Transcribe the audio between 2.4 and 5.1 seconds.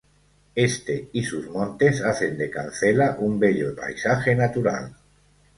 Cancela un bello paisaje natural.